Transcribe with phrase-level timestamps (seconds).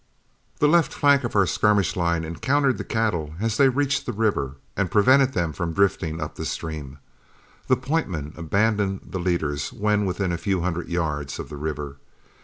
[0.57, 4.55] The left flank of our skirmish line encountered the cattle as they reached the river,
[4.75, 6.97] and prevented them from drifting up the stream.
[7.67, 11.97] The point men abandoned the leaders when within a few hundred yards of the river.